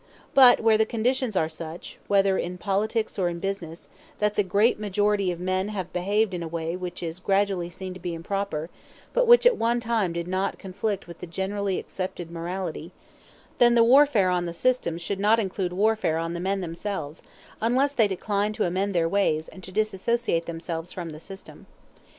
But 0.33 0.61
where 0.61 0.79
the 0.79 0.85
conditions 0.87 1.35
are 1.35 1.47
such, 1.47 1.99
whether 2.07 2.35
in 2.35 2.57
politics 2.57 3.19
or 3.19 3.29
in 3.29 3.37
business, 3.37 3.87
that 4.17 4.33
the 4.33 4.41
great 4.41 4.79
majority 4.79 5.31
of 5.31 5.39
men 5.39 5.67
have 5.67 5.93
behaved 5.93 6.33
in 6.33 6.41
a 6.41 6.47
way 6.47 6.75
which 6.75 7.03
is 7.03 7.19
gradually 7.19 7.69
seen 7.69 7.93
to 7.93 7.99
be 7.99 8.15
improper, 8.15 8.71
but 9.13 9.27
which 9.27 9.45
at 9.45 9.57
one 9.57 9.79
time 9.79 10.11
did 10.11 10.27
not 10.27 10.57
conflict 10.57 11.05
with 11.05 11.19
the 11.19 11.27
generally 11.27 11.77
accepted 11.77 12.31
morality, 12.31 12.91
then 13.59 13.75
the 13.75 13.83
warfare 13.83 14.31
on 14.31 14.47
the 14.47 14.55
system 14.55 14.97
should 14.97 15.19
not 15.19 15.39
include 15.39 15.71
warfare 15.71 16.17
on 16.17 16.33
the 16.33 16.39
men 16.39 16.61
themselves, 16.61 17.21
unless 17.61 17.93
they 17.93 18.07
decline 18.07 18.53
to 18.53 18.65
amend 18.65 18.95
their 18.95 19.07
ways 19.07 19.49
and 19.49 19.63
to 19.63 19.71
dissociate 19.71 20.47
themselves 20.47 20.91
from 20.91 21.11
the 21.11 21.19
system. 21.19 21.67